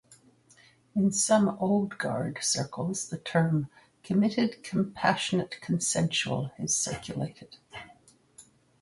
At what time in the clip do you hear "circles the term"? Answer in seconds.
2.41-3.69